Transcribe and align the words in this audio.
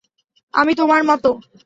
আমি 0.53 0.73
তোমার 0.75 1.01
মতো। 1.03 1.29